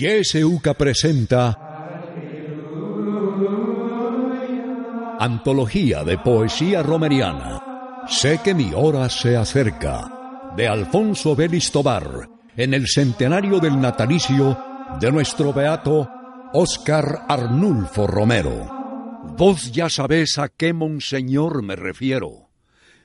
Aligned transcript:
YSUCA 0.00 0.74
presenta 0.74 1.58
Antología 5.18 6.04
de 6.04 6.16
Poesía 6.18 6.84
Romeriana. 6.84 8.04
Sé 8.06 8.38
que 8.44 8.54
mi 8.54 8.70
hora 8.72 9.08
se 9.08 9.36
acerca. 9.36 10.52
De 10.56 10.68
Alfonso 10.68 11.34
Belis 11.34 11.72
Tobar, 11.72 12.28
en 12.56 12.74
el 12.74 12.86
centenario 12.86 13.58
del 13.58 13.80
natalicio 13.80 14.56
de 15.00 15.10
nuestro 15.10 15.52
beato 15.52 16.08
Óscar 16.52 17.24
Arnulfo 17.28 18.06
Romero. 18.06 18.70
Vos 19.36 19.72
ya 19.72 19.88
sabés 19.88 20.38
a 20.38 20.48
qué 20.48 20.72
monseñor 20.72 21.64
me 21.64 21.74
refiero. 21.74 22.50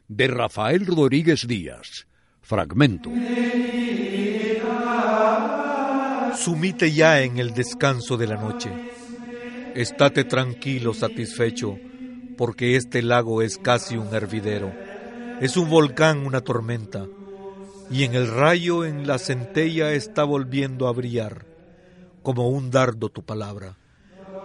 De 0.07 0.27
Rafael 0.27 0.85
Rodríguez 0.85 1.47
Díaz. 1.47 2.05
Fragmento. 2.41 3.09
Sumite 6.43 6.91
ya 6.91 7.21
en 7.21 7.37
el 7.37 7.53
descanso 7.53 8.17
de 8.17 8.27
la 8.27 8.35
noche. 8.35 8.69
Estate 9.75 10.25
tranquilo, 10.25 10.93
satisfecho, 10.93 11.77
porque 12.37 12.75
este 12.75 13.01
lago 13.01 13.41
es 13.41 13.57
casi 13.57 13.95
un 13.95 14.13
hervidero. 14.13 14.73
Es 15.39 15.55
un 15.55 15.69
volcán, 15.69 16.25
una 16.25 16.41
tormenta, 16.41 17.07
y 17.89 18.03
en 18.03 18.13
el 18.13 18.27
rayo, 18.27 18.83
en 18.83 19.07
la 19.07 19.19
centella, 19.19 19.93
está 19.93 20.25
volviendo 20.25 20.89
a 20.89 20.91
brillar, 20.91 21.45
como 22.23 22.49
un 22.49 22.71
dardo 22.71 23.07
tu 23.07 23.23
palabra. 23.23 23.77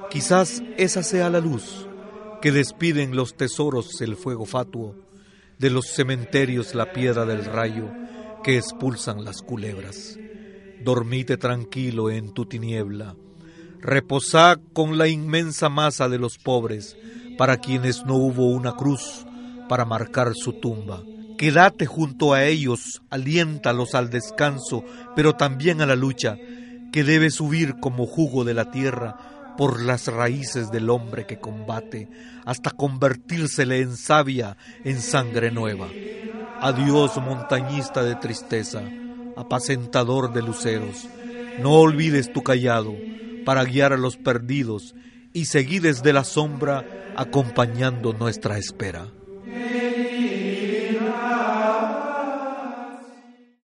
Quizás 0.08 0.62
esa 0.76 1.02
sea 1.02 1.30
la 1.30 1.40
luz 1.40 1.88
que 2.40 2.52
despiden 2.52 3.16
los 3.16 3.34
tesoros 3.34 4.00
el 4.00 4.14
fuego 4.14 4.46
fatuo, 4.46 4.94
de 5.58 5.70
los 5.70 5.88
cementerios 5.88 6.76
la 6.76 6.92
piedra 6.92 7.24
del 7.24 7.44
rayo 7.44 7.90
que 8.44 8.56
expulsan 8.56 9.24
las 9.24 9.42
culebras. 9.42 10.16
Dormite 10.82 11.36
tranquilo 11.36 12.10
en 12.10 12.32
tu 12.32 12.46
tiniebla, 12.46 13.14
reposá 13.80 14.58
con 14.72 14.98
la 14.98 15.08
inmensa 15.08 15.68
masa 15.68 16.08
de 16.08 16.18
los 16.18 16.38
pobres, 16.38 16.96
para 17.36 17.58
quienes 17.58 18.04
no 18.04 18.16
hubo 18.16 18.50
una 18.50 18.74
cruz 18.74 19.26
para 19.68 19.84
marcar 19.84 20.32
su 20.34 20.54
tumba. 20.54 21.02
Quédate 21.36 21.86
junto 21.86 22.32
a 22.32 22.44
ellos, 22.44 23.00
aliéntalos 23.10 23.94
al 23.94 24.10
descanso, 24.10 24.84
pero 25.14 25.34
también 25.34 25.80
a 25.80 25.86
la 25.86 25.94
lucha, 25.94 26.36
que 26.92 27.04
debe 27.04 27.30
subir 27.30 27.76
como 27.80 28.06
jugo 28.06 28.44
de 28.44 28.54
la 28.54 28.70
tierra 28.70 29.54
por 29.56 29.82
las 29.82 30.06
raíces 30.06 30.70
del 30.70 30.90
hombre 30.90 31.26
que 31.26 31.38
combate, 31.38 32.08
hasta 32.44 32.70
convertírsele 32.70 33.80
en 33.80 33.96
savia, 33.96 34.56
en 34.84 35.00
sangre 35.00 35.50
nueva. 35.50 35.88
Adiós, 36.60 37.16
montañista 37.18 38.02
de 38.02 38.16
tristeza, 38.16 38.82
apacentador 39.38 40.32
de 40.32 40.42
luceros. 40.42 41.08
No 41.60 41.72
olvides 41.72 42.32
tu 42.32 42.42
callado 42.42 42.94
para 43.44 43.64
guiar 43.64 43.92
a 43.92 43.96
los 43.96 44.16
perdidos 44.16 44.94
y 45.32 45.46
seguí 45.46 45.78
desde 45.78 46.12
la 46.12 46.24
sombra 46.24 46.84
acompañando 47.16 48.12
nuestra 48.12 48.58
espera. 48.58 49.08